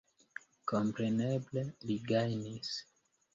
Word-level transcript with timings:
Kompreneble 0.71 1.63
li 1.85 1.99
gajnis. 2.09 2.73